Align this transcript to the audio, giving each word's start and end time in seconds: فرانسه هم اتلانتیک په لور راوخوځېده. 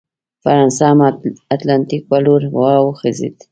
فرانسه 0.43 0.83
هم 0.91 0.99
اتلانتیک 1.55 2.01
په 2.09 2.17
لور 2.23 2.41
راوخوځېده. 2.55 3.43